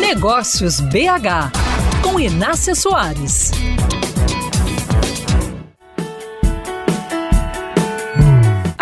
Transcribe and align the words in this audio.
Negócios 0.00 0.80
BH, 0.80 1.52
com 2.02 2.18
Inácia 2.20 2.74
Soares. 2.74 3.50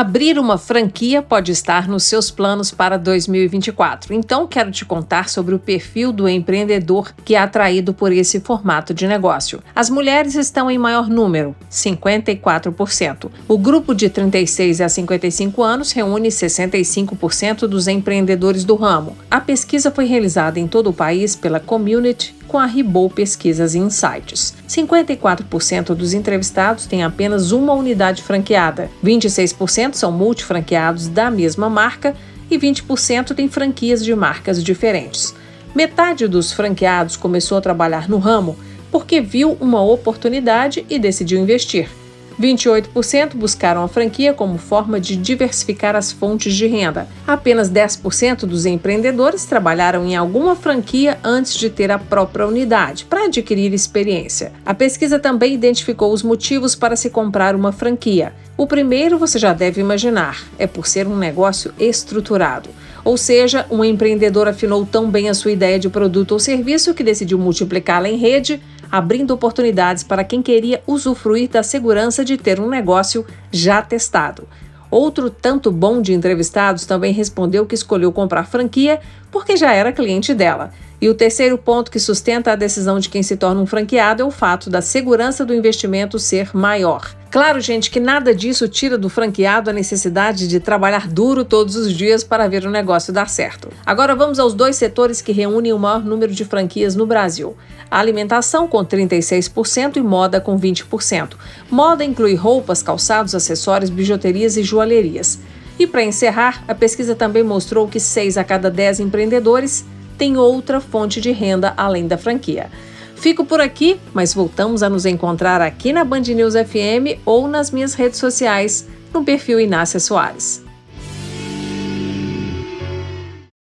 Abrir 0.00 0.38
uma 0.38 0.56
franquia 0.56 1.20
pode 1.20 1.52
estar 1.52 1.86
nos 1.86 2.04
seus 2.04 2.30
planos 2.30 2.70
para 2.70 2.96
2024. 2.96 4.14
Então, 4.14 4.46
quero 4.46 4.70
te 4.70 4.82
contar 4.82 5.28
sobre 5.28 5.54
o 5.54 5.58
perfil 5.58 6.10
do 6.10 6.26
empreendedor 6.26 7.12
que 7.22 7.34
é 7.34 7.38
atraído 7.38 7.92
por 7.92 8.10
esse 8.10 8.40
formato 8.40 8.94
de 8.94 9.06
negócio. 9.06 9.62
As 9.74 9.90
mulheres 9.90 10.36
estão 10.36 10.70
em 10.70 10.78
maior 10.78 11.06
número, 11.06 11.54
54%. 11.70 13.30
O 13.46 13.58
grupo 13.58 13.94
de 13.94 14.08
36 14.08 14.80
a 14.80 14.88
55 14.88 15.62
anos 15.62 15.92
reúne 15.92 16.30
65% 16.30 17.66
dos 17.66 17.86
empreendedores 17.86 18.64
do 18.64 18.76
ramo. 18.76 19.18
A 19.30 19.38
pesquisa 19.38 19.90
foi 19.90 20.06
realizada 20.06 20.58
em 20.58 20.66
todo 20.66 20.88
o 20.88 20.94
país 20.94 21.36
pela 21.36 21.60
Community 21.60 22.39
com 22.50 22.58
a 22.58 22.66
Ribou 22.66 23.08
Pesquisas 23.08 23.76
e 23.76 23.78
Insights. 23.78 24.54
54% 24.68 25.94
dos 25.94 26.12
entrevistados 26.12 26.84
têm 26.84 27.04
apenas 27.04 27.52
uma 27.52 27.72
unidade 27.72 28.24
franqueada, 28.24 28.90
26% 29.04 29.94
são 29.94 30.10
multifranqueados 30.10 31.06
da 31.06 31.30
mesma 31.30 31.70
marca 31.70 32.12
e 32.50 32.58
20% 32.58 33.34
têm 33.36 33.48
franquias 33.48 34.04
de 34.04 34.12
marcas 34.16 34.64
diferentes. 34.64 35.32
Metade 35.76 36.26
dos 36.26 36.52
franqueados 36.52 37.16
começou 37.16 37.56
a 37.56 37.60
trabalhar 37.60 38.08
no 38.08 38.18
ramo 38.18 38.56
porque 38.90 39.20
viu 39.20 39.56
uma 39.60 39.80
oportunidade 39.80 40.84
e 40.90 40.98
decidiu 40.98 41.38
investir. 41.38 41.99
28% 42.40 43.34
buscaram 43.34 43.84
a 43.84 43.88
franquia 43.88 44.32
como 44.32 44.56
forma 44.56 44.98
de 44.98 45.14
diversificar 45.14 45.94
as 45.94 46.10
fontes 46.10 46.54
de 46.54 46.66
renda. 46.66 47.06
Apenas 47.26 47.70
10% 47.70 48.46
dos 48.46 48.64
empreendedores 48.64 49.44
trabalharam 49.44 50.06
em 50.06 50.16
alguma 50.16 50.56
franquia 50.56 51.18
antes 51.22 51.54
de 51.54 51.68
ter 51.68 51.90
a 51.90 51.98
própria 51.98 52.46
unidade, 52.46 53.04
para 53.04 53.26
adquirir 53.26 53.74
experiência. 53.74 54.52
A 54.64 54.72
pesquisa 54.72 55.18
também 55.18 55.52
identificou 55.52 56.12
os 56.12 56.22
motivos 56.22 56.74
para 56.74 56.96
se 56.96 57.10
comprar 57.10 57.54
uma 57.54 57.72
franquia. 57.72 58.32
O 58.56 58.66
primeiro 58.66 59.18
você 59.18 59.38
já 59.38 59.52
deve 59.52 59.80
imaginar: 59.80 60.44
é 60.58 60.66
por 60.66 60.86
ser 60.86 61.06
um 61.06 61.16
negócio 61.16 61.72
estruturado. 61.78 62.70
Ou 63.04 63.16
seja, 63.16 63.66
um 63.70 63.84
empreendedor 63.84 64.46
afinou 64.46 64.84
tão 64.84 65.10
bem 65.10 65.28
a 65.28 65.34
sua 65.34 65.52
ideia 65.52 65.78
de 65.78 65.88
produto 65.88 66.32
ou 66.32 66.38
serviço 66.38 66.94
que 66.94 67.02
decidiu 67.02 67.38
multiplicá-la 67.38 68.08
em 68.08 68.16
rede, 68.16 68.60
abrindo 68.90 69.32
oportunidades 69.32 70.02
para 70.02 70.24
quem 70.24 70.42
queria 70.42 70.82
usufruir 70.86 71.48
da 71.48 71.62
segurança 71.62 72.24
de 72.24 72.36
ter 72.36 72.60
um 72.60 72.68
negócio 72.68 73.24
já 73.50 73.80
testado. 73.82 74.48
Outro 74.90 75.30
tanto 75.30 75.70
bom 75.70 76.02
de 76.02 76.12
entrevistados 76.12 76.84
também 76.84 77.12
respondeu 77.12 77.64
que 77.64 77.74
escolheu 77.74 78.10
comprar 78.10 78.44
franquia 78.44 79.00
porque 79.30 79.56
já 79.56 79.72
era 79.72 79.92
cliente 79.92 80.34
dela. 80.34 80.72
E 81.00 81.08
o 81.08 81.14
terceiro 81.14 81.56
ponto 81.56 81.90
que 81.90 81.98
sustenta 81.98 82.52
a 82.52 82.56
decisão 82.56 82.98
de 82.98 83.08
quem 83.08 83.22
se 83.22 83.34
torna 83.34 83.62
um 83.62 83.66
franqueado 83.66 84.22
é 84.22 84.24
o 84.24 84.30
fato 84.30 84.68
da 84.68 84.82
segurança 84.82 85.46
do 85.46 85.54
investimento 85.54 86.18
ser 86.18 86.50
maior. 86.54 87.14
Claro, 87.30 87.60
gente, 87.60 87.90
que 87.90 88.00
nada 88.00 88.34
disso 88.34 88.68
tira 88.68 88.98
do 88.98 89.08
franqueado 89.08 89.70
a 89.70 89.72
necessidade 89.72 90.46
de 90.46 90.60
trabalhar 90.60 91.08
duro 91.08 91.44
todos 91.44 91.74
os 91.76 91.92
dias 91.94 92.22
para 92.22 92.48
ver 92.48 92.66
o 92.66 92.70
negócio 92.70 93.14
dar 93.14 93.30
certo. 93.30 93.68
Agora 93.86 94.14
vamos 94.14 94.38
aos 94.38 94.52
dois 94.52 94.76
setores 94.76 95.22
que 95.22 95.32
reúnem 95.32 95.72
o 95.72 95.78
maior 95.78 96.04
número 96.04 96.34
de 96.34 96.44
franquias 96.44 96.94
no 96.94 97.06
Brasil: 97.06 97.56
a 97.90 97.98
alimentação, 97.98 98.68
com 98.68 98.84
36%, 98.84 99.96
e 99.96 100.02
moda, 100.02 100.40
com 100.40 100.58
20%. 100.58 101.30
Moda 101.70 102.04
inclui 102.04 102.34
roupas, 102.34 102.82
calçados, 102.82 103.34
acessórios, 103.34 103.90
bijuterias 103.90 104.56
e 104.56 104.62
joalherias. 104.62 105.38
E 105.78 105.86
para 105.86 106.02
encerrar, 106.02 106.62
a 106.68 106.74
pesquisa 106.74 107.14
também 107.14 107.42
mostrou 107.42 107.88
que 107.88 107.98
6 107.98 108.36
a 108.36 108.44
cada 108.44 108.70
10 108.70 109.00
empreendedores 109.00 109.86
têm 110.20 110.36
outra 110.36 110.82
fonte 110.82 111.18
de 111.18 111.32
renda 111.32 111.72
além 111.78 112.06
da 112.06 112.18
franquia. 112.18 112.70
Fico 113.16 113.42
por 113.42 113.58
aqui, 113.58 113.98
mas 114.12 114.34
voltamos 114.34 114.82
a 114.82 114.90
nos 114.90 115.06
encontrar 115.06 115.62
aqui 115.62 115.94
na 115.94 116.04
Band 116.04 116.20
News 116.20 116.52
FM 116.52 117.18
ou 117.24 117.48
nas 117.48 117.70
minhas 117.70 117.94
redes 117.94 118.18
sociais, 118.18 118.86
no 119.14 119.24
perfil 119.24 119.58
Inácia 119.58 119.98
Soares. 119.98 120.62